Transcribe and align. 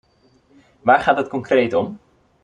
Waar 0.81 0.99
gaat 0.99 1.17
het 1.17 1.27
concreet 1.27 1.73
om? 1.73 1.97